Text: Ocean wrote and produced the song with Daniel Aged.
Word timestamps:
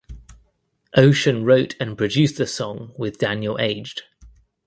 Ocean 0.97 1.45
wrote 1.45 1.75
and 1.79 1.95
produced 1.95 2.37
the 2.37 2.47
song 2.47 2.91
with 2.97 3.19
Daniel 3.19 3.59
Aged. 3.59 4.01